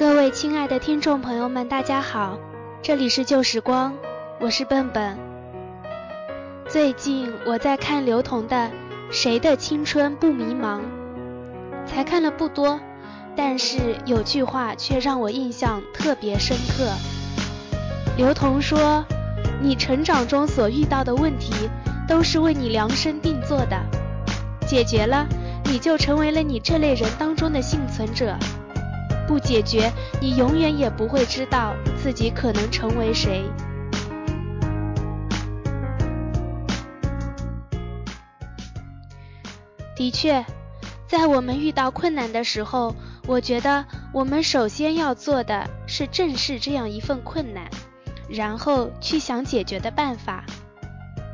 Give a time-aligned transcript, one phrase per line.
[0.00, 2.38] 各位亲爱的听众朋友们，大家好，
[2.80, 3.92] 这里是旧时光，
[4.40, 5.14] 我是笨笨。
[6.66, 8.56] 最近我在看刘同的
[9.12, 10.80] 《谁的青春不迷茫》，
[11.84, 12.80] 才看了不多，
[13.36, 16.90] 但是有句话却让我印象特别深刻。
[18.16, 19.04] 刘同说
[19.60, 21.52] ：“你成长中所遇到的问题，
[22.08, 23.78] 都是为你量身定做的，
[24.66, 25.26] 解决了，
[25.66, 28.34] 你就成为了你这类人当中的幸存者。”
[29.30, 33.44] 不解决，你永远也不会知道自己可能成为谁。
[39.94, 40.44] 的确，
[41.06, 42.92] 在我们遇到困难的时候，
[43.28, 47.70] 我觉得我们首先要做的是正视这样一份困难，
[48.28, 50.44] 然后去想解决的办法。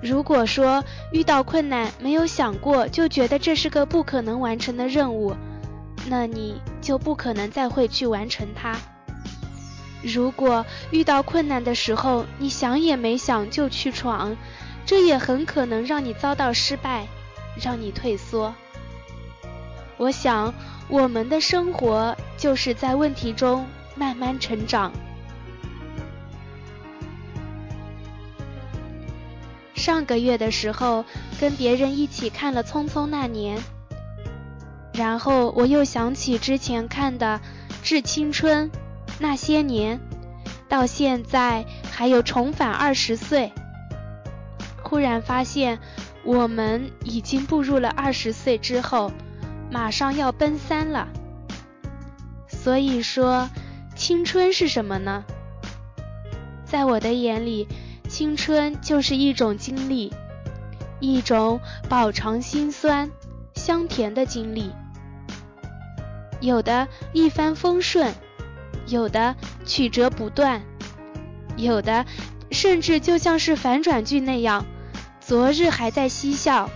[0.00, 5.34] 如果说遇到困难没有想过，就觉得这是个不可能完成的任务，
[6.08, 8.76] 那你就不可能再会去完成它。
[10.02, 14.36] 如果遇到困难的时候，你想也没想就去闯，
[14.86, 17.06] 这也很可能让你遭到失败，
[17.62, 18.54] 让你退缩。
[19.98, 20.54] 我想，
[20.88, 24.90] 我们的生活就是在问题中慢慢成长。
[29.74, 31.04] 上个月的时候，
[31.38, 33.58] 跟别人一起看了《匆匆那年》。
[35.00, 37.40] 然后我又想起之前看的
[37.82, 38.70] 《致青春》，
[39.18, 39.98] 那些年，
[40.68, 43.50] 到现在还有重返二十岁。
[44.82, 45.78] 忽然发现，
[46.22, 49.10] 我们已经步入了二十岁之后，
[49.70, 51.08] 马上要奔三了。
[52.46, 53.48] 所以说，
[53.96, 55.24] 青春是什么呢？
[56.66, 57.66] 在我的眼里，
[58.06, 60.12] 青春就是一种经历，
[61.00, 61.58] 一种
[61.88, 63.10] 饱尝辛酸、
[63.54, 64.70] 香甜的经历。
[66.40, 68.14] 有的一帆风顺，
[68.86, 69.36] 有的
[69.66, 70.62] 曲折不断，
[71.56, 72.06] 有的
[72.50, 74.64] 甚至就像是反转剧那样，
[75.20, 76.70] 昨日还在嬉笑，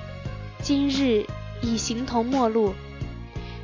[0.62, 1.26] 今日
[1.62, 2.74] 已形同陌路；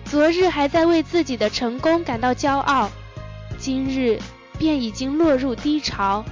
[0.04, 2.90] 昨日还在为自己的成功感到骄傲，
[3.58, 4.18] 今日
[4.58, 6.24] 便已经落入低潮。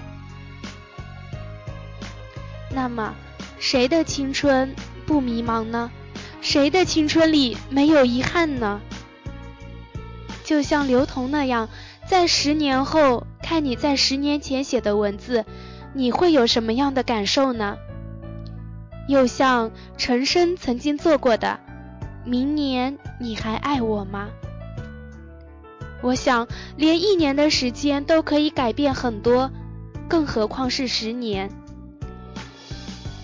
[2.70, 3.14] 那么，
[3.58, 4.74] 谁的青春
[5.06, 5.90] 不迷茫呢？
[6.40, 8.80] 谁的青春里没有遗憾呢？
[10.48, 11.68] 就像刘同那样，
[12.08, 15.44] 在十年后看你在十年前写的文字，
[15.92, 17.76] 你会有什么样的感受呢？
[19.08, 21.60] 又像陈升曾经做过的，
[22.24, 24.30] 明年你还爱我吗？
[26.00, 26.48] 我想，
[26.78, 29.50] 连一年的时间都可以改变很多，
[30.08, 31.50] 更何况是十年？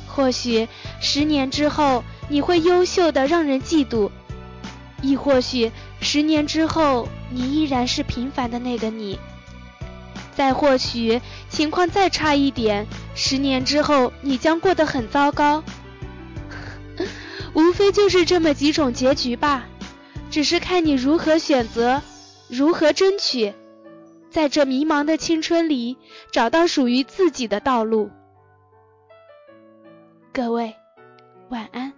[0.07, 0.69] 或许
[1.01, 4.11] 十年之后，你会优秀的让人嫉妒，
[5.05, 5.71] 亦或许。
[6.01, 9.19] 十年之后，你依然是平凡的那个你。
[10.35, 15.63] 再或许情况再差一点，十年之后你将过得很糟糕。
[17.55, 19.67] 无非就是这么几种结局吧，
[20.31, 22.03] 只是看你如何选择，
[22.49, 23.55] 如何争取，
[24.29, 25.97] 在这迷茫的青春里
[26.33, 28.11] 找到属于自己的道路。
[30.33, 30.75] 各位，
[31.51, 31.93] 晚安。